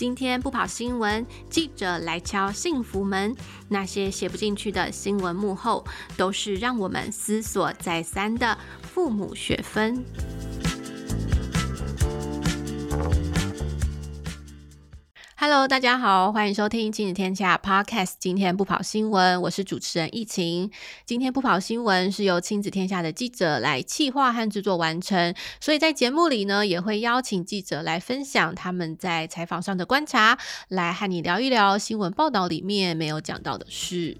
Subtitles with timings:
[0.00, 3.36] 今天不跑新闻，记者来敲幸福门。
[3.68, 5.84] 那些写不进去的新闻幕后，
[6.16, 10.02] 都是让我们思索再三的父母学分。
[15.42, 18.12] Hello，大家好，欢迎收听亲子天下 Podcast。
[18.18, 20.70] 今天不跑新闻，我是主持人易晴。
[21.06, 34.18] 今天不跑新闻是由亲子天下的记者来企划和制作完成，所以在节目里呢，也会邀请记者来分享他们在采访上的观察，来和你聊一聊新闻报道里面没有讲到的事。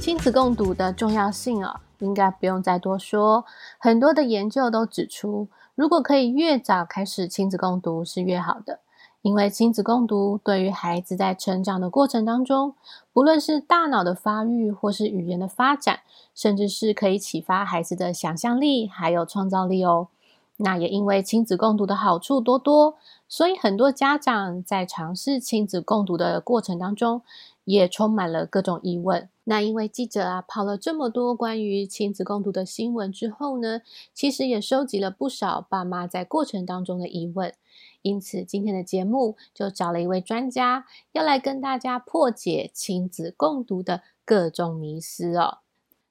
[0.00, 3.44] 亲子共读的重要性啊、应该不用再多说，
[3.78, 8.80] 很多的研究都指出，如果可以越早开始亲子共读是越好的，
[9.20, 12.74] 因为亲子共读对于孩子在成长的过程当中，
[13.12, 16.00] 不论是大脑的发育或是语言的发展，
[16.34, 20.08] 甚至是可以启发孩子的想象力还有创造力哦。
[20.62, 27.22] 那也因为亲子共读的好处多多，所以很多家长在尝试亲子共读的过程当中，
[27.64, 29.28] 也充满了各种疑问。
[29.44, 33.80] 那因为记者啊跑了这么多关于亲子共读的新闻之后呢，
[34.14, 37.52] 其实也收集了不少爸妈在过程当中的疑问。
[38.02, 45.58] 因此今天的节目就找了一位专家，要来跟大家破解亲子共读的各种迷思哦。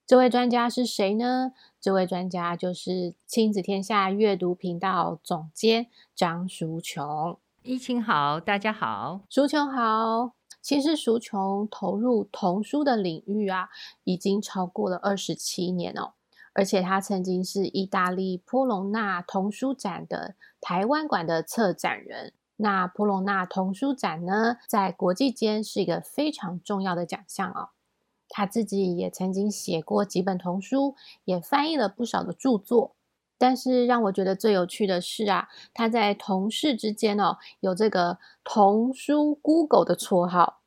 [0.06, 1.54] 这位专家是谁呢？
[1.80, 7.38] 这位专家就是亲子天下阅读频道总监张淑琼。
[7.64, 10.39] 易晴好，大家好，淑琼好。
[10.62, 13.70] 其实，淑琼投入童书的领域啊，
[14.04, 16.14] 已经超过了二十七年哦。
[16.54, 22.34] 而且，他曾经是意大利波隆纳童书展的台湾馆的策展人。
[22.58, 27.70] 那波隆纳童书展呢，在国际间是一个非常重要的奖项哦。
[28.28, 32.96] 他自己也曾经写过几本童书，也翻译了不少的著作。
[33.40, 40.60] 但是，让我觉得最有趣的是啊，他在同事之间哦，有这个“童书 Google” 的绰号。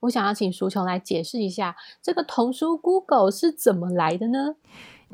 [0.00, 4.56] 我想要请苏琼来解释一下，这个童书 Google 是怎么来的呢？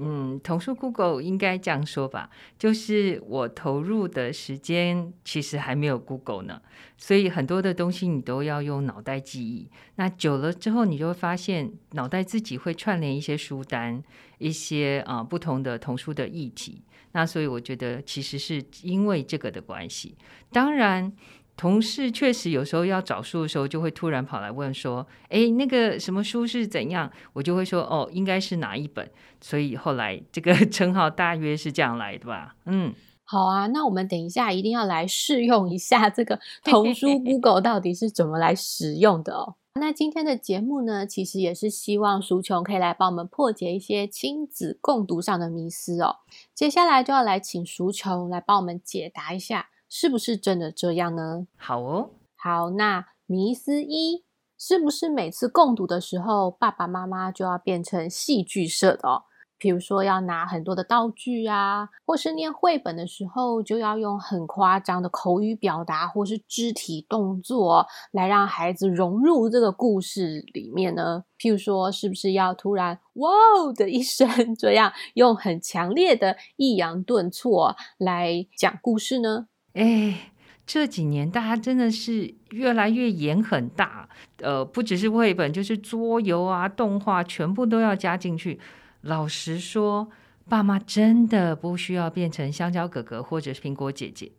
[0.03, 6.63] 嗯，童书 Google 应该这样说吧，就是我投入的时间其实还没有 Google 呢，
[6.97, 9.69] 所以很多的东西你都要用脑袋记忆。
[9.97, 14.03] 那久了之后，你就会发现脑袋自己会串联一些书单，
[14.39, 16.83] 一些啊、不同的童书的议题。
[17.13, 20.17] 那所以我觉得其实是因为这个的关系，
[20.51, 21.13] 当然。
[21.57, 29.11] 同事确实有时候要找书的时候，就会突然跑来问说：“哎，那个什么书是怎样？”我就会说：“哦，应该是哪一本。”
[29.43, 32.57] 所以后来这个 称号大约是这样来的吧。
[32.65, 32.95] 嗯，
[33.25, 39.57] 好啊，那我们等一下一定要来试用一下这个童书 Google 到底是怎么来使用的哦。
[39.75, 46.17] 那今天的节目呢，其实也是希望淑琼可以来帮我们破解一些亲子共读上的迷思哦。
[46.55, 49.69] 接下来就要来请淑琼来帮我们解答一下。
[49.91, 51.49] 是不是真的这样呢？
[51.57, 54.25] 好哦，好，那迷思一，
[54.57, 59.25] 是不是每次共读的时候，爸爸妈妈就要变成戏剧社的哦？
[59.59, 71.25] 比如说要拿很多的道具啊，或是念绘本的时候，就要用很夸张的口语表达或是肢体动作来让孩子融入这个故事里面呢？
[71.37, 79.49] 譬如说，是不是要突然“哇哦”的一声，这样用很强烈的抑扬顿挫来讲故事呢？
[79.75, 80.33] 哎，
[80.67, 84.09] 这几年大家真的是越来越严很大，
[84.39, 88.59] 呃，不只是绘本，就是桌游啊、动画，全部都要加进去。
[89.03, 90.11] 老实说，
[90.49, 94.31] 爸妈真的不需要变成香蕉哥哥或者是苹果姐姐，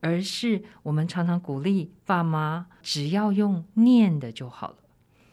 [0.00, 4.76] 而是我们常常鼓励爸妈，只要用念的就好了。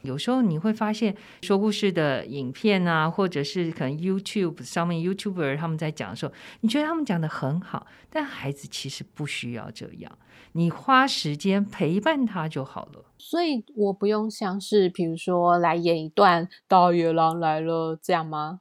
[0.04, 10.12] 有时候你会发现说故事的影片啊，或者是可能 YouTube 上面 YouTuber 他们在讲的时候，你觉得他们讲的很好，但孩子其实不需要这样，
[10.52, 13.06] 你花时间陪伴他就好了。
[13.18, 18.60] 所以我不用像是比如说来演一段大野狼来了这样吗？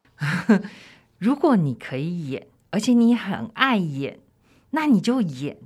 [1.19, 4.19] 如果你可以演，而且你很爱演，
[4.72, 5.57] 那你就演。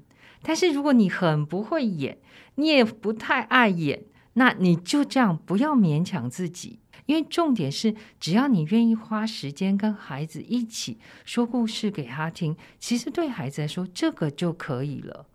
[0.42, 2.18] 但是如果你很不会演，
[2.56, 4.04] 你也不太爱演。
[4.40, 15.26] 那你就这样，不要勉强自己，因为重点是，只要你愿意花时间跟孩子一起说故事给他听，其实对孩子来说，这个就可以了。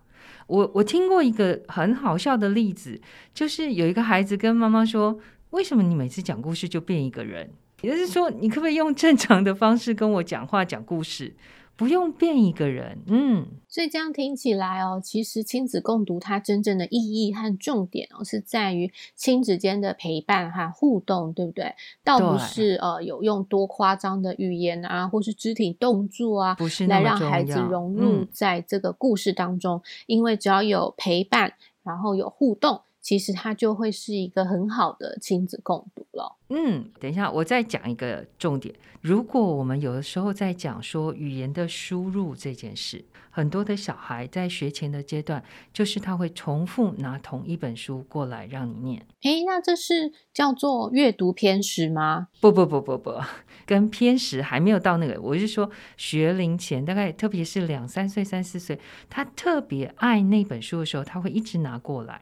[0.46, 3.00] 我我听过一个很好笑的例子，
[3.34, 5.18] 就是有一个孩子跟妈妈说
[5.50, 7.50] ：“为什么你每次讲故事就变一个人？
[7.80, 11.34] 也就是说，你可不可以用正常的方式跟我讲话讲故事？”
[11.82, 12.96] 不用变一个人。
[13.08, 21.74] 嗯，所以这样听起来哦，其实亲子共读它真正的意义和重点哦，是在于亲子间的陪伴和互动，对不对？
[22.04, 29.78] 倒不是呃有用多夸张的语言啊，或是肢体动作啊，不是来让孩子融入在这个故事当中。
[29.78, 32.82] 嗯、因为只要有陪伴，然后有互动。
[33.02, 36.38] 其实它就会是一个很好的亲子共读了。
[36.48, 38.74] 嗯，等一下，我再讲一个重点。
[39.00, 49.06] 如果我们有的时候在讲说语言的输入这件事，很多的小孩在学前的阶段，就是他会重复拿同一本书过来让你念。
[49.22, 52.28] 诶，那这是叫做阅读偏食吗？
[52.40, 53.18] 不不不不不，
[53.66, 55.20] 跟偏食还没有到那个。
[55.20, 58.78] 我是说学龄前，大概特别是两三岁、三四岁，
[59.08, 62.20] 他特别爱那本书的时候，他会一直拿过来。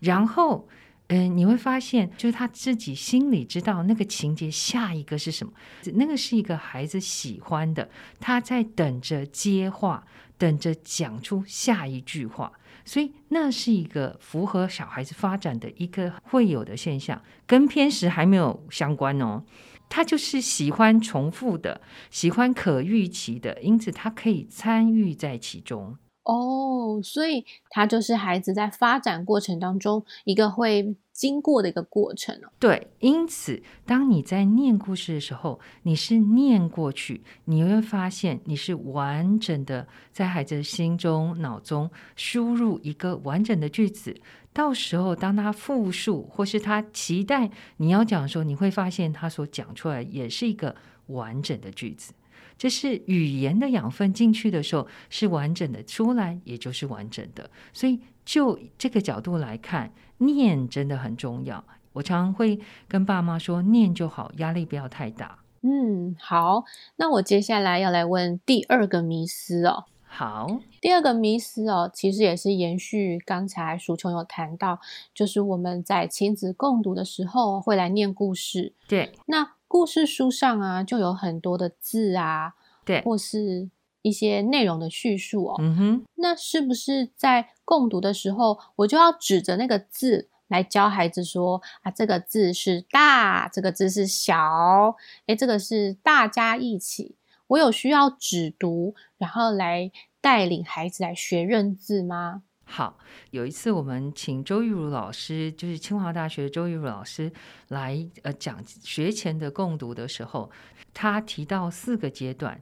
[0.00, 0.68] 然后，
[1.08, 5.52] 嗯、你会发现，就是他自己心里知道那个情节下一个是什么，
[5.94, 7.88] 那个是一个孩子喜欢的，
[8.18, 10.04] 他在等着接话，
[10.36, 12.52] 等着讲出下一句话，
[12.84, 19.44] 所以那是一个符合小孩子发展的一个会有的现象，跟偏食还没有相关哦。
[19.88, 25.96] 他就是喜欢重复的，喜欢可预期的，因此他可以参与在其中。
[26.26, 32.48] 哦，所以它就是孩子在发展过程当中一个会经过的一个过程哦。
[32.58, 44.20] 对，因此当你在念故事的时候，你是念过去，你会发现你是完整的在孩子的心中、脑中输入一个完整的句子。
[44.52, 50.74] 到时候当他复述或是他期待你要讲的时候，你会发现他所讲出来也是一个
[51.06, 52.12] 完整的句子。
[52.58, 57.50] 这是语言的养分进去的时候是完整的，出来也就是完整的。
[57.72, 61.62] 所以就这个角度来看，念真的很重要。
[61.92, 62.58] 我常常会
[62.88, 65.38] 跟爸妈说，念就好，压力不要太大。
[65.62, 66.64] 嗯，好。
[66.96, 69.84] 那我接下来要来问第二个迷思哦。
[70.04, 74.80] 好，第二个迷思哦，其实也是延续刚才淑琼有谈到，
[75.12, 78.72] 就是我们在亲子共读的时候会来念故事。
[78.88, 79.55] 对，那。
[79.68, 82.54] 故事书上啊，就有很多的字啊，
[82.84, 83.68] 对，或是
[84.02, 85.56] 一些内容的叙述哦。
[85.58, 94.96] 嗯哼，那是不是在共读的时候，我就要指着那个字来教孩子说啊，这个字是大，这个字是小，
[95.26, 97.16] 诶，这个是大家一起。
[97.48, 102.42] 我有需要指读，然后来带领孩子来学认字吗？
[102.68, 102.98] 好，
[103.30, 107.32] 有一次我们请周玉如老师，就是清华大学周玉如老师
[107.68, 110.50] 来呃讲学前的共读的时候，
[110.92, 112.60] 他提到四个阶段。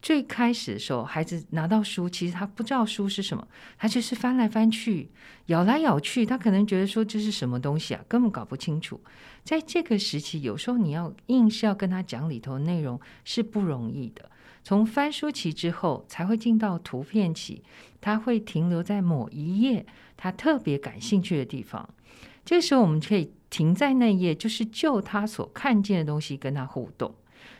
[0.00, 3.46] 最开始的时候，孩子拿到书，其实他不知道书是什么，
[3.78, 5.08] 他就是翻来翻去，
[5.46, 9.00] 咬来咬去，他可能觉得说这是什么东西啊，根本搞不清楚。
[9.44, 14.28] 在这个时期，有时候你要硬是要跟他讲里头内容是不容易的。
[14.62, 17.62] 从翻书期之后，才会进到图片期，
[18.00, 19.84] 他会停留在某一页
[20.16, 21.88] 他特别感兴趣的地方。
[22.44, 27.14] 这时候，我们可以停在那页，就是就他所看见的东西跟他互动。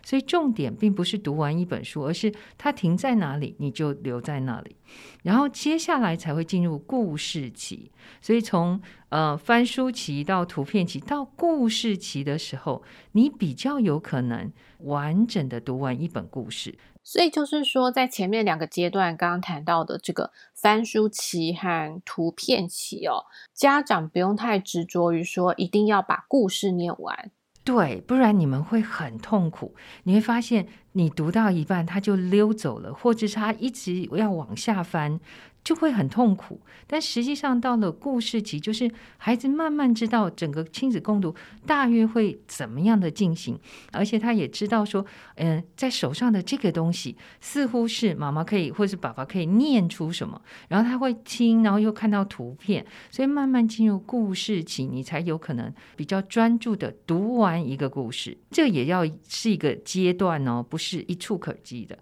[0.04, 4.76] 所以重点并不是读完一本书，而是他停在哪里，你就留在那里。
[5.22, 7.90] 然后接下来才会进入故事期。
[8.20, 12.82] 所以从呃翻书期到图片期到故事期的时候，
[13.12, 16.76] 你比较有可能完整的读完一本故事。
[17.04, 27.30] 所以就是说，在前面两个阶段，刚刚谈到的这个翻书期和图片期哦，家长不用太执着于说一定要把故事念完，
[27.64, 29.74] 对，不然你们会很痛苦。
[30.04, 35.20] 你会发现，你读到一半他就溜走了，或者他一直要往下翻。
[35.64, 43.58] 就会很痛苦，但实际上到了故事期，就是孩子慢慢知道整个亲子共读大约会怎么样的进行，
[43.92, 58.36] 而且他也知道说，嗯，在手上的这个东西似乎是妈妈可以或是爸爸可以念出什么，然后他会听，然后又看到图片，所以慢慢进入故事期，你才有可能比较专注的读完一个故事。
[58.50, 61.96] 这也要是一个阶段哦，不是一触可及的，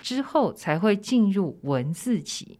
[0.00, 2.58] 之后才会进入文字期。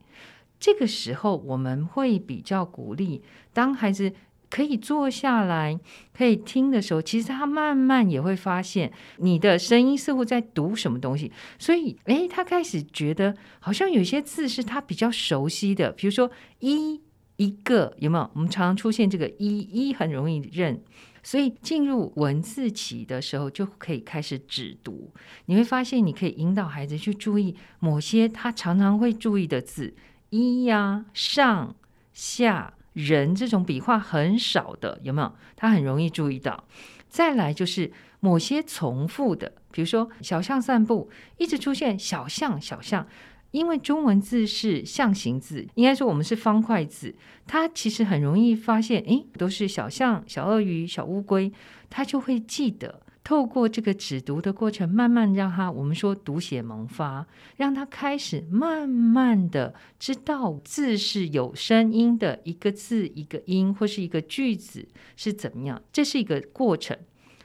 [0.62, 3.20] 这个时候，我们会比较鼓励，
[3.52, 4.12] 当孩子
[4.48, 5.76] 可以坐下来、
[6.16, 11.32] 可以听的时候，其实他慢慢也会发现你的声音似乎在读什么东西。
[11.58, 17.00] 所以，诶，他开始觉得好像有些字是他比较熟悉的，比如说“一”
[17.38, 18.30] 一个，有没有？
[18.34, 20.80] 我们常常出现这个“一”一，很容易认。
[21.24, 25.12] 所以进入文字期的时候，就可以开始指读。
[25.46, 29.92] 你会发现，你可以引导孩子去注意某些他常常会注意的字。
[30.32, 31.76] 一呀，上
[32.14, 35.30] 下人这种笔画很少的，有没有？
[35.56, 36.64] 他很容易注意到。
[37.06, 43.06] 再来就是某些重复的，比如说小象散步，一直出现小象小象，
[43.50, 47.14] 因为中文字是象形字，应该说我们是方块字，
[47.46, 51.52] 它其实很容易发现，诶，都是小象、小鳄鱼、小乌龟，
[51.90, 53.02] 它就会记得。
[53.24, 57.26] 透过这个指读的过程，慢慢让他，我们说读写萌发，
[57.56, 66.98] 让他开始慢慢的知道字是有声音的，一个字一个音或是一个句子是怎么样，这是一个过程。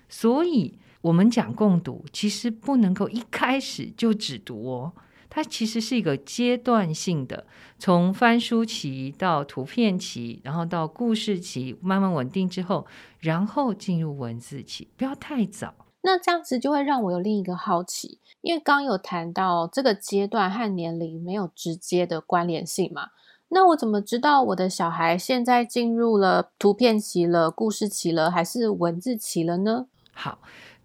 [0.10, 4.94] 所以，我们讲共读，其实不能够一开始就只读哦。
[5.30, 7.46] 它其实是一个阶段性的，
[7.78, 12.88] 从翻书期到图片期，然后到故事期，慢慢稳定之后，
[13.20, 15.74] 然后进入文字期，不要太早。
[16.02, 23.10] 那这样子就会让我有另一个好奇，因为刚有谈到这个阶段和年龄没有直接的关联性嘛，
[23.50, 29.88] 那我怎么知道我的小孩现在进入了图片期了、故事期了，还是文字期了呢？
[30.14, 30.40] 好，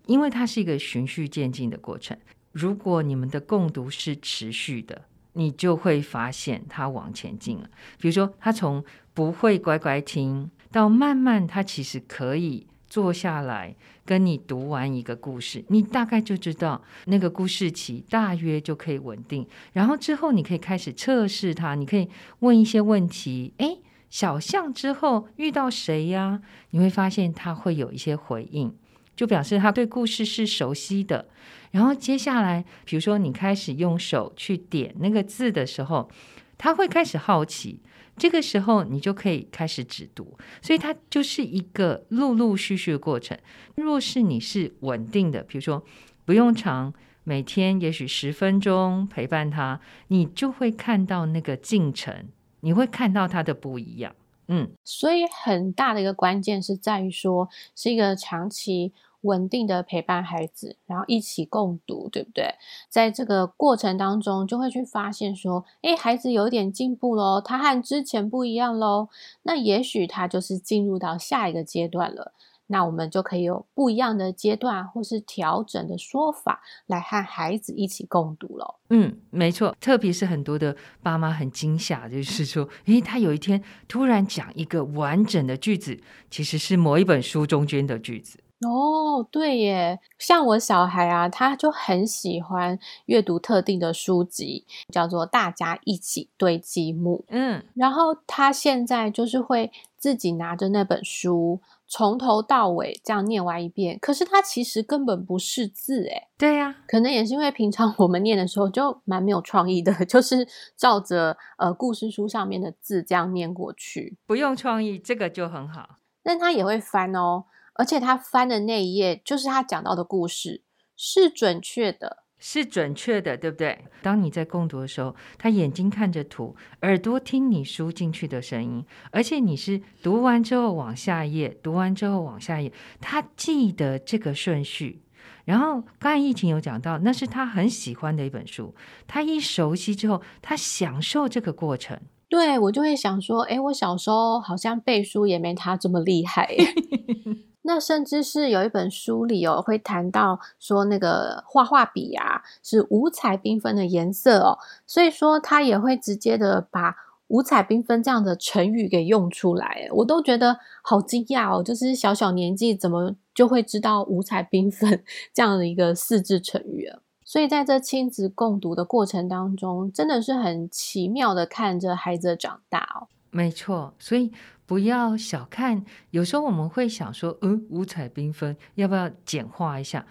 [0.07, 2.19] 因为它是一个循序渐进的过程。
[2.53, 7.69] 如果你们的共读是持续的，你就会发现他往前进了。
[7.99, 19.47] 比如说，他从不会乖乖听，到慢慢他其实可以坐下来跟你读完一个故事，你大概就知道那个故事期大约就可以稳定。
[19.73, 22.09] 然后之后你可以开始测试他，你可以
[22.41, 23.55] 问一些问题。
[23.57, 23.81] 诶，
[24.11, 26.43] 小象之后遇到谁呀？
[26.71, 28.75] 你会发现他会有一些回应，
[29.17, 31.29] 就表示他对故事是熟悉的。
[31.73, 36.09] 然后接下来，比如说你开始用手去点那个字的时候，
[36.57, 37.81] 他会开始好奇。
[38.15, 43.37] 这个时候你就可以开始指读，所以它就是一个陆陆续续的过程。
[43.75, 45.83] 若是你是稳定的，比如说
[46.27, 46.93] 不用长，
[47.25, 52.29] 每天也许十分钟陪伴他，你就会看到那个进程，
[52.61, 54.15] 你会看到他的不一样。
[54.49, 58.93] 嗯，所以很大的一个关键是在于说，是一个长期。
[59.23, 62.55] 稳定的陪伴孩子，然后一起共读，对不对？
[62.89, 69.09] 在这个过程当中，就会去发现说，诶，孩子有点进步喽，他和之前不一样喽。
[69.43, 72.33] 那也许他就是进入到下一个阶段了。
[72.69, 78.77] 那我们就可以有不一样的阶段或是调整的说法，来和孩子一起共读喽。
[78.89, 86.01] 嗯，没错，特别是很多的爸妈很惊吓，就是说，诶，他有一天突然讲一个完整的句子，
[86.31, 88.39] 其实是某一本书中间的句子。
[88.65, 97.19] 哦，对耶，像我小孩啊，他就很喜欢阅读特定的书籍，叫做《大家一起堆积木》。
[97.29, 103.99] 嗯，然后他现在就是会自己拿着那本书，从头到尾这样念完一遍。
[104.01, 106.29] 可是他其实根本不识字，哎。
[106.39, 115.97] 对呀，可能也是因为平常我们念的时候就蛮没有创意的， 就是照着呃故事书上面的字这样念过去，不用创意，这个就很好。
[116.23, 117.45] 但他也会翻哦。
[117.75, 120.63] 而且他翻的那一页就是他讲到的故事，
[120.97, 123.87] 是准确的，是准确的，对不对？
[124.03, 135.05] 当你在共读的时候，他眼睛看着图，耳朵听你输进去的声音，而且你是读完之后往下一页，读完之后往下一页，他记得这个顺序。
[135.45, 138.75] 然后刚才疫情有讲到，那是他很喜欢的一本书，
[139.07, 141.99] 他一熟悉之后，他享受这个过程。
[142.29, 146.49] 对，我就会想说，哎，我小时候好像背书也没他这么厉害。
[147.63, 156.95] 那甚至是有一本书里哦，会谈到说那个画画笔啊是五彩缤纷的颜色哦，所以说他也会直接的把
[157.29, 165.03] 五彩缤纷这样的成语给用出来，我都觉得好惊讶哦，就是小小年纪怎么就会知道五彩缤纷
[165.33, 166.99] 这样的一个四字成语啊？
[167.25, 173.09] 所以在这亲子共读的过程当中，真的是很奇妙的看着孩子长大哦。
[173.33, 174.31] 没错，所以。
[174.65, 180.07] 不要小看，有时候我们会想说，嗯，五彩缤纷，要不要简化一下？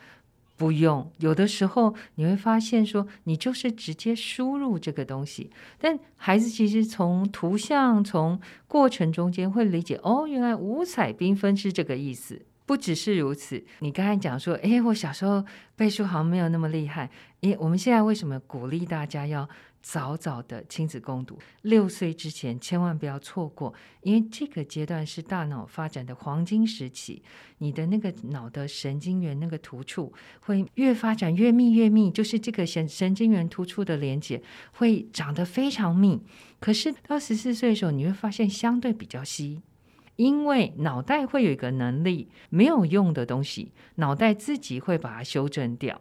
[0.55, 5.49] 不用，有的时候你会发现说，你就是直接输入这个东西，
[5.79, 12.39] 但孩子其实从图像、从过程中间会理解，哦，原来五彩缤纷是这个意思。
[12.67, 15.43] 不只是如此，你刚才讲说，诶，我小时候
[15.75, 17.09] 背书好像没有那么厉害。
[17.41, 19.49] 诶，我们现在为什么鼓励大家要
[19.81, 21.37] 早早的亲子共读？
[21.63, 27.21] 六岁之前千万不要错过，因为这个阶段是大脑发展的黄金时期，
[27.57, 34.41] 你的那个脑的神经元那个突触会越发展越密越密，就是这个神神经元突触的连接
[34.73, 36.21] 会长得非常密。
[36.59, 39.61] 可是到十四岁的时候，你会发现相对比较稀。
[40.17, 45.99] 因为脑袋会有一个能力，没有用的东西，脑袋自己会把它修正掉，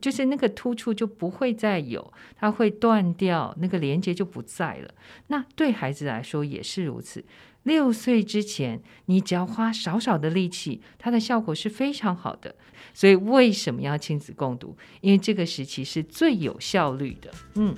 [0.00, 4.94] 就是那个突触就不会再有，它会断掉，那个连接就不在了。
[5.28, 7.24] 那对孩子来说也是如此。
[7.62, 12.54] 六岁之前，你只要花少少的力气，它的效果是非常好的。
[12.92, 14.76] 所以为什么要亲子共读？
[15.00, 17.30] 因为这个时期是最有效率的。
[17.54, 17.74] 嗯。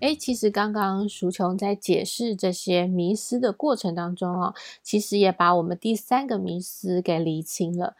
[0.00, 7.94] 哎，其实刚刚淑琼在解释这些迷思的过程当中哦，其实也把我们第三个迷思给厘清了。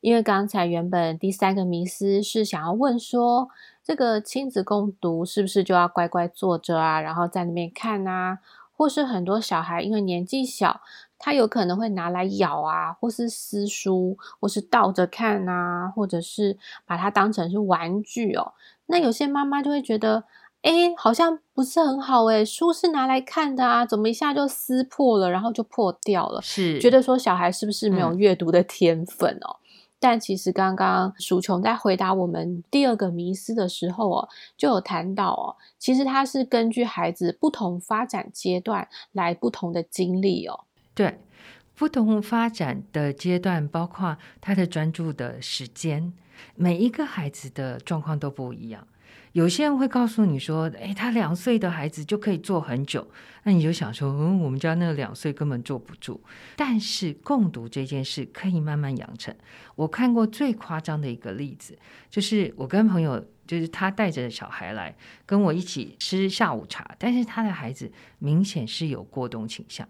[0.00, 3.48] 因为刚才原本第三个迷思是想要问说，
[3.82, 8.38] 这个亲子共读是不是就要乖乖坐着啊，然后在那边看啊？
[8.76, 10.80] 或是很多小孩因为年纪小，
[11.18, 18.54] 他有可能会拿来咬啊，或是撕书，或是倒着看啊，或者是把它当成是玩具哦。
[18.86, 20.24] 那有些妈妈就会觉得，
[20.62, 26.40] 哎，好像不是很好诶，书是拿来看的啊，怎么一下就撕破了，然后就破掉了？
[26.42, 29.56] 是觉得说小孩是不是没有阅读的天分哦？
[29.58, 29.66] 嗯
[30.02, 40.60] 但其实刚刚淑琼在回答我们第二个迷思的时候哦，就有谈到哦，其实它是根据孩子不同发展阶段来不同的经历哦。
[40.94, 41.20] 对，
[41.74, 46.14] 不同发展的阶段，包括他的专注的时间，
[46.54, 48.86] 每一个孩子的状况都不一样。
[49.32, 53.06] 有些人会告诉你说：“诶，他两岁的孩子就可以坐很久。”
[53.44, 56.20] 那你就想说：“嗯，我们家那个两岁根本坐不住。”
[56.56, 59.34] 但是共读这件事可以慢慢养成。
[59.76, 61.78] 我看过最夸张的一个例子，
[62.10, 64.94] 就是我跟朋友，就是他带着小孩来
[65.26, 67.90] 跟我一起吃下午茶，但是他的孩子
[68.20, 69.88] 明显是有过动倾向。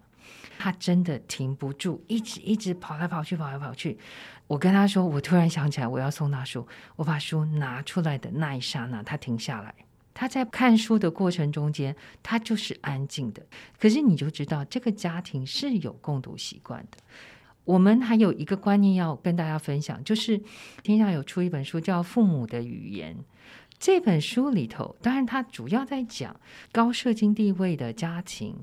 [0.57, 3.99] 他真的停不住，一直一直跑来跑去，跑来跑去。
[4.47, 6.67] 我跟他说，我突然想起来，我要送他书。
[6.95, 9.75] 我把书拿出来的那一刹那，他停下来。
[10.11, 13.45] 他在看书的过程中间，他就是安静的。
[13.79, 16.97] 可是你就知道，这个家庭是有共读习惯的。
[17.63, 20.41] 我们还有一个观念要跟大家分享，就是
[20.81, 23.15] 天下有出一本书叫《父母的语言》。
[23.81, 26.39] 这本书里头，当然它主要在讲
[26.71, 28.55] 高社经地位的家庭，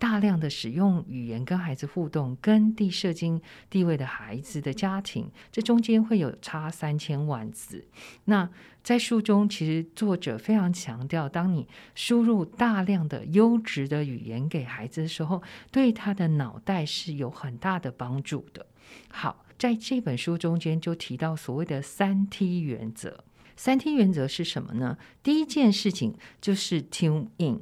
[0.00, 3.38] 大量的使用语言跟孩子互动，跟低社经
[3.68, 7.86] 地位的孩子的家庭，这中间会有差三千万字。
[8.24, 8.48] 那
[8.82, 18.64] 在书中，其实作者非常强调，当你输入大量的优质的语言给孩子的时候，对他的脑袋是有很大的帮助的。
[19.10, 23.22] 好，在这本书中间就提到所谓的三 T 原则。
[23.56, 24.96] 三 T 原则是什么呢？
[25.22, 27.60] 第一件事情就是 tune in，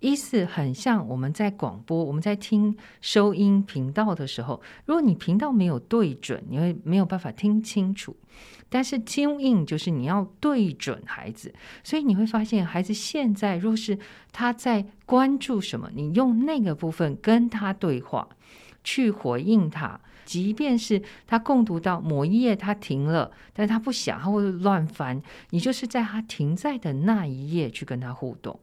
[0.00, 8.16] 意思很像我们在广播，我们在听收音频道的时候，如果你频道没有对准，你会没有办法听清楚。
[8.68, 13.96] 但是 tune in 就是你要对准孩子，所以你会发现孩子现在若是
[14.32, 18.28] 他在关注什么，你用那个部分跟他对话，
[18.82, 20.00] 去回应他。
[20.24, 25.22] 即便是他共读到某一页，他停了，但他不想，他会乱翻。
[25.50, 28.58] 你就是在他停在的那一页去跟他互动。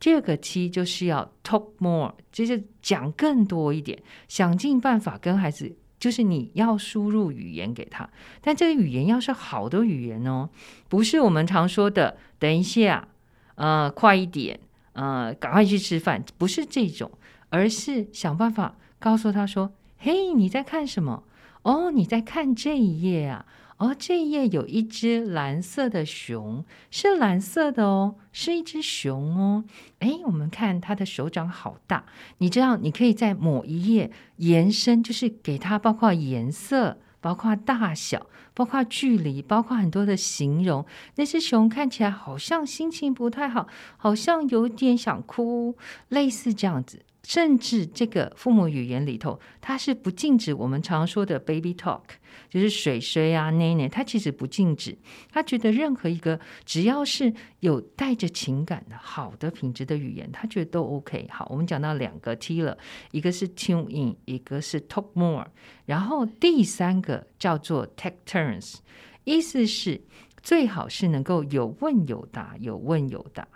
[0.00, 8.08] 第二个 T 就是要 talk more，就是讲更多一点，想尽办法跟孩子，就是你要输入语言给他，
[8.40, 10.48] 但这个语言要是好的语言哦，
[10.88, 13.08] 不是我们常说的“等一下”，
[13.56, 14.60] 呃，快一点，
[14.92, 17.10] 呃，赶快去吃饭，不是这种，
[17.48, 19.72] 而是想办法告诉他说。
[20.00, 21.24] 嘿你在看什么？
[21.62, 23.46] 哦，你在看这一页啊。
[23.78, 29.64] 哦，这一页有一只蓝色的熊，是蓝色的哦，是一只熊哦。
[30.00, 32.04] 诶，我们看它的手掌好大。
[32.38, 40.84] 你知道，你可以在某一页延伸，就是给它包括颜色、包括大小、包括距离、包括很多的形容。
[41.14, 45.76] 那只熊看起来好像心情不太好，好像有点想哭，
[46.08, 47.02] 类似这样子。
[47.28, 52.00] 甚至这个父母语言里头，它是不禁止我们常说的 baby talk，
[52.48, 54.96] 就是水水啊、奶奶，它其实不禁止。
[55.30, 61.28] 他觉得任何一个只要是有带着情感的好的品质的语言，他觉得都 OK。
[61.30, 62.78] 好，我们讲到两个 T 了，
[63.10, 65.48] 一个是 tune in，一个是 talk more，
[65.84, 68.76] 然后第三个叫做 take turns，
[69.24, 70.00] 意思是
[70.42, 73.46] 最好是能够有问有答，有问有答。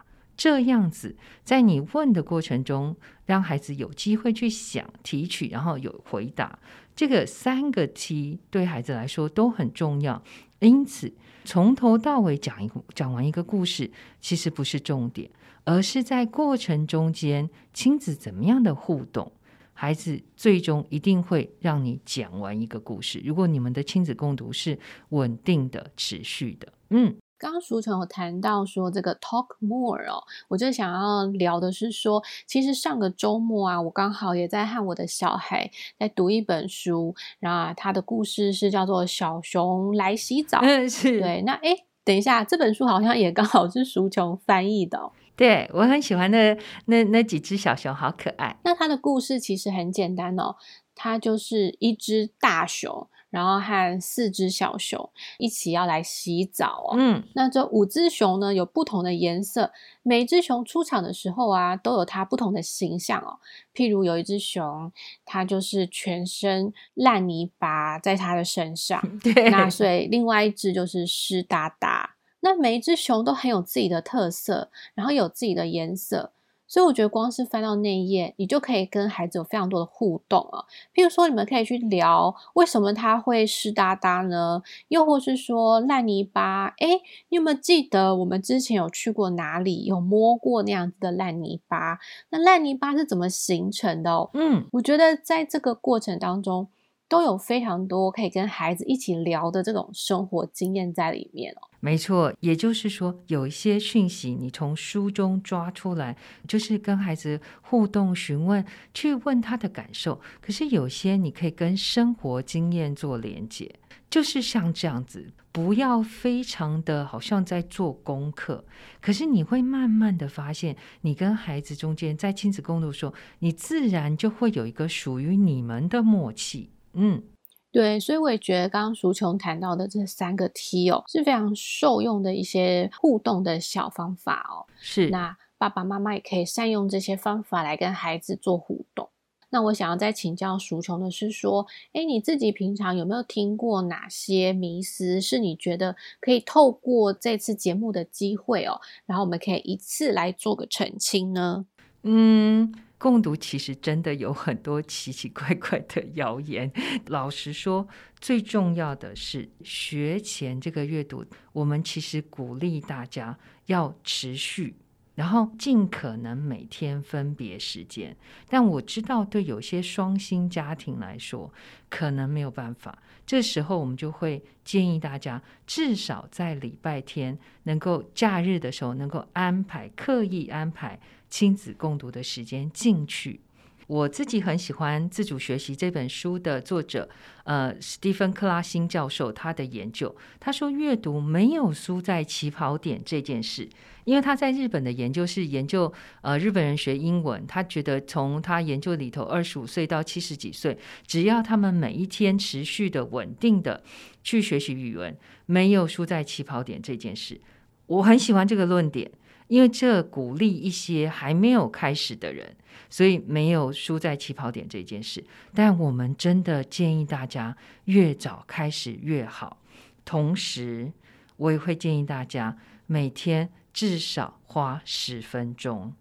[0.43, 6.59] 这样子，在你问的过程中，让孩子有机会去想、提取，然后有回答。
[6.97, 10.21] 这个三个 T 对孩子来说都很重要。
[10.59, 13.89] 因此，从头到尾讲一讲完一个故事，
[14.21, 15.31] 其实不是重点，
[15.63, 19.31] 而是在过程中间亲子怎么样的互动，
[19.73, 23.23] 孩子最终一定会让你讲完一个故事。
[23.25, 24.77] 如果你们的亲子共读是
[25.11, 27.15] 稳定的、持续的，嗯。
[27.43, 41.21] 刚刚淑琼有谈到说这个 talk more 哦，我就想要聊的是说，其实上个周末啊，我刚好也在和我的小孩在读一本书，然后他的故事是叫做《小熊来洗澡 》。嗯，是。
[41.21, 45.11] 对，那诶等一下，这本书好像也刚好是淑琼翻译的哦。
[45.35, 48.57] 对，我很喜欢那那那几只小熊，好可爱。
[48.63, 50.55] 那它的故事其实很简单哦，
[50.95, 53.09] 它就是一只大熊。
[53.33, 56.95] 然后和四只小熊一起要来洗澡哦。
[56.99, 63.39] 嗯，那这五只熊呢，有不同的颜色，每一只熊出场的时候啊，都有它不同的形象哦。
[63.75, 64.93] 譬如有一只熊，
[65.25, 72.17] 它就是全身烂泥巴在它的身上， 对，那所以另外一只就是湿哒哒。
[72.41, 76.33] 那每一只熊都很有自己的特色，然后有自己的颜色。
[76.73, 80.65] 所以我觉得光是翻到那一页，你就可以跟孩子有非常多的互动啊。
[80.95, 84.63] 譬如说，你们可以去聊为什么他会湿哒哒呢？
[84.89, 91.99] 又或是说烂泥巴，诶，你有没有记得我们之前有去过哪里，有摸过那样子的烂泥巴？
[92.31, 94.31] 那烂泥巴是怎么形成的哦？
[94.33, 96.69] 嗯，我觉得在这个过程当中，
[97.13, 101.69] 都有非常多可以跟孩子一起聊的这种生活经验在里面哦。
[101.79, 106.17] 没错，也就是说，有一些讯息你从书中抓出来，
[106.49, 110.19] 就是跟孩子互动、询问，去问他的感受。
[110.41, 113.71] 可是有些你可以跟生活经验做连接，
[114.09, 118.65] 就是像这样子，不要非常的好像在做功课。
[119.03, 126.71] 可是你会慢慢的发现，你跟孩子中间在亲子共读的时候，你自然就会有一个属于你们的默契。
[126.95, 127.23] 嗯。
[127.71, 134.69] 对，所以我也觉得刚刚淑琼谈到的这三个 T 哦，是非常受用的一些互动的小方法哦。
[134.79, 139.09] 是，那爸爸妈妈也可以善用这些方法来跟孩子做互动。
[139.49, 151.65] 那我想要再请教淑琼的是说，哎，你自己平常有没有听过哪些迷思，是你觉得可以透过这次节目的机会哦，然后我们可以一次来做个澄清呢？
[152.03, 152.73] 嗯。
[153.03, 156.71] 共读其实真的有很多奇奇怪怪的谣言。
[157.07, 157.89] 老实说，
[158.21, 163.37] 最重要的是学前这个阅读，我们其实鼓励大家
[163.67, 164.77] 要持续，
[165.17, 168.17] 然后尽可能每天分别时间。
[168.49, 171.53] 但我知道，对有些双薪家庭来说，
[171.91, 172.97] 可能没有办法。
[173.27, 181.01] 这时候，我们就会建议大家，至少在礼拜天，能够假日的时候，能够安排，刻意安排。
[181.33, 183.41] 亲子共读的时间进去，
[183.87, 187.09] 我自己很喜欢《自主学习》这本书的作者，
[187.45, 190.15] 呃，史蒂芬·克拉辛教授他的研究。
[190.39, 193.67] 他说，阅读没有输在起跑点这件事，
[194.05, 195.91] 因为他在日本的研究是研究
[196.21, 203.83] 呃日本人学英文，他觉得从他研究里头，二十五岁到七十几岁，只要他们每一天持续的稳定的
[204.23, 205.17] 去学习语文，
[205.47, 207.41] 没有输在起跑点这件事。
[207.87, 209.11] 我很喜欢这个论点。
[209.53, 212.57] 因为这鼓励一些还没有开始的人，
[212.89, 215.23] 所以没有输在起跑点这件事。
[215.53, 219.59] 但我们真的建议大家越早开始越好。
[220.07, 220.91] 同时，
[221.37, 225.93] 我也会建议大家每天至少花十分钟。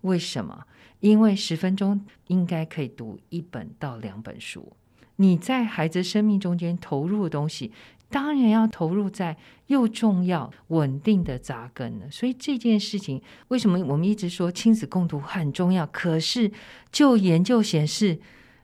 [0.00, 0.66] 为什么？
[0.98, 4.72] 因为十分钟应该可以读一本到两本书。
[5.18, 7.70] 你在孩子生命中间投入的东西。
[8.08, 15.86] 当然要投入在又重要稳定的扎根了，所以这件事情为什么我们一直说亲子共读很重要？
[15.88, 16.50] 可是
[16.92, 18.18] 就研究显示，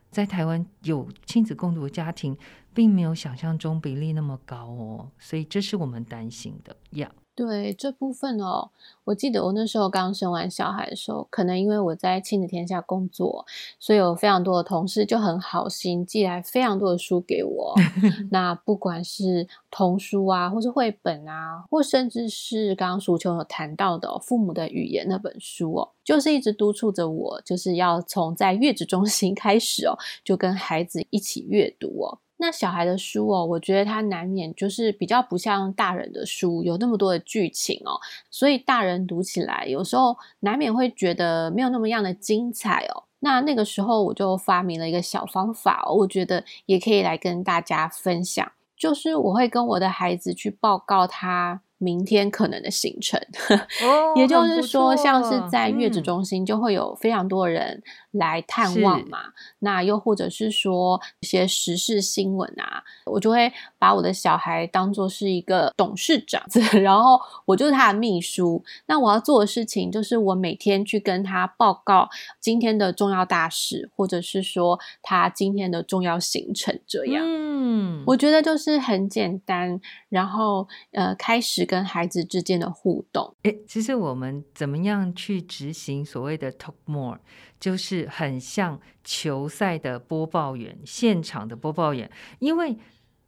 [0.09, 2.37] 在台湾有亲子共读的家庭，
[2.73, 7.11] 并没有想象中比例那么高哦，所以这是我们担心的呀。
[7.35, 8.69] 对这部分哦，
[9.05, 13.45] 我记得我那时候刚生完小孩的时候，可能因为我在亲子天下工作，
[13.79, 17.73] 所以有非常多的同事就很好心寄来非常多的书给我。
[18.29, 32.19] 那不管是童书啊，或是绘本啊，或甚至是刚刚淑琼有谈到的、哦《父母的语言》那本书哦，就是一直督促着我，就是要从在月子中心 开始哦，就跟孩子一起阅读哦。
[32.43, 37.95] 那小孩的书哦，我觉得他难免就是比较不像大人的书，有那么多的剧情哦，
[38.29, 43.03] 所以大人读起来有时候难免会觉得没有那么样的精彩哦。
[43.21, 53.17] 那那个时候我就发明了一个小方法哦，我觉得也可以来跟大家分享，就是我会跟我的孩子去报告他明天可能的行程，
[53.49, 57.81] 哦、 也就是说，像是在月子中心就会有非常多人。
[58.13, 59.19] 来探望嘛？
[59.59, 66.43] 那又或者是说一些时事新闻啊，我就会把我的小孩当做是一个董事长，
[66.81, 68.63] 然后我就是他的秘书。
[68.85, 77.23] 那我要做的事情就是我每天去跟他报告今天的重要大事，或者是说他今天的重要行程这样。
[77.25, 83.35] 嗯，我觉得就是很简单，然后呃，开始跟孩子之间的互动。
[83.43, 87.19] 诶，其实我们怎么样去执行所谓的 talk more？
[87.63, 92.77] 就是很像球赛的播报员，现场的播报员，因为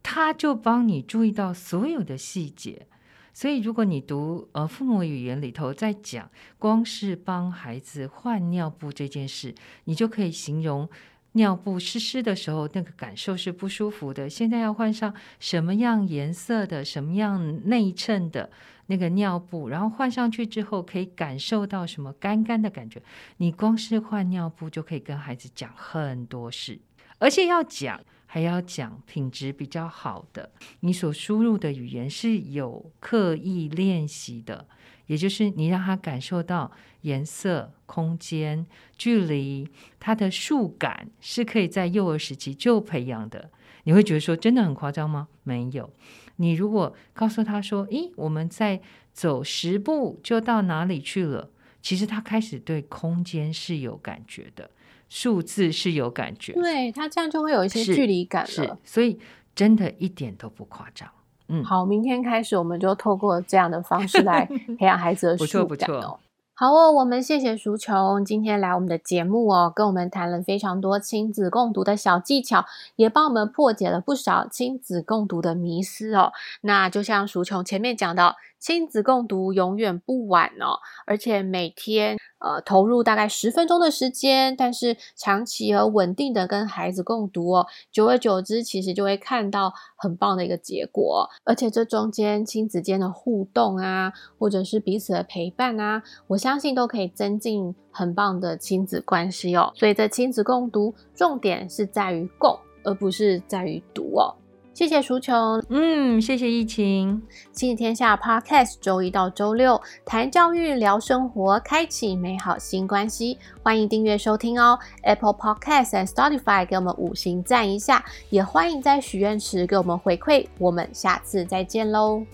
[0.03, 2.85] 他就帮你注意到所有的细节，
[3.33, 10.89] 所以如果你读呃父母语言里头在讲，光是帮孩子换尿布这件事，你就可以形容。
[11.35, 14.29] 尿布湿湿的时候，那个感受是不舒服的。
[14.29, 18.49] 现在要换上什么样颜色的、什么样内衬的
[18.87, 23.01] 那个尿布，然后换上去之后，可以感受到什么干干的感觉。
[23.37, 26.79] 你光是换尿布就可以跟孩子讲很多事，
[27.19, 30.49] 而且要讲还要讲品质比较好的。
[30.79, 34.65] 你所输入的语言是有刻意练习的。
[35.07, 38.65] 也就是你让他感受到颜色、空间、
[38.97, 43.51] 距离，他的触感是可以在幼儿时期就培养的。
[43.83, 45.27] 你会觉得说真的很夸张吗？
[45.43, 45.91] 没有。
[46.37, 48.81] 你如果告诉他说：“咦，我们在
[49.13, 54.71] 走十步就到哪里去了？”其实他开始对空间是有感觉的，
[55.07, 56.51] 数字是有感觉。
[56.53, 58.49] 对，他这样就会有一些距离感了。
[58.49, 59.19] 是，所以
[59.53, 61.07] 真的一点都不夸张。
[61.47, 64.45] 嗯，好，明天开始我们就透过这样的方式来
[64.79, 65.65] 培养孩子的触感哦。
[65.65, 66.19] 不错不错。
[66.57, 76.31] 好哦，我们谢谢淑琼今天来我们的节目哦，跟我们谈了非常多亲子共读的小技巧，也帮我们破解了不少亲子共读的迷思哦。
[76.61, 78.35] 那就像淑琼前面讲到。
[78.65, 91.29] 亲子共读永远不晚哦，而且每天呃投入大概十分钟的时间，但是长期而稳定的跟孩子共读哦，久而久之，其实就会看到很棒的一个结果。
[91.43, 99.71] 而且这中间亲子间的互动啊，或者是彼此的陪伴啊，我相信都可以增进很棒的亲子关系哦。
[99.75, 104.33] 所以这亲子共读重点是在于共，而不是在于读哦。
[104.75, 107.21] 谢谢淑琼，嗯，谢谢疫情，
[107.53, 113.37] 亲子天下 Podcast，周一到周六谈教育、聊生活，开启美好新关系。
[113.63, 120.45] 欢迎订阅收听哦，Apple Podcast 和 Spotify 给我们五星赞一下，也欢迎在许愿池给我们回馈。
[120.57, 122.25] 我们下次再见喽。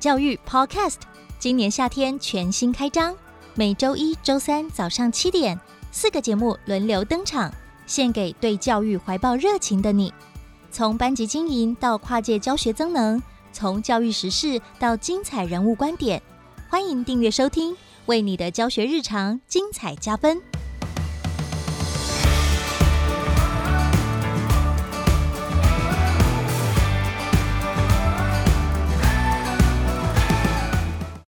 [0.00, 0.96] 教育 Podcast，
[1.38, 3.14] 今年夏天全新开张，
[3.54, 5.60] 每周一、周三早上七点，
[5.92, 7.52] 四个节目轮流登场，
[7.86, 10.10] 献给对教育怀抱热情的你。
[10.72, 16.22] 从班级经营到跨界教学增能，从教育时事到精彩人物观点，
[16.70, 20.40] 欢迎订阅收听，为你的教学日常精彩加分。